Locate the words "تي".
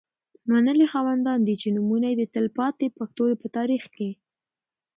2.77-2.87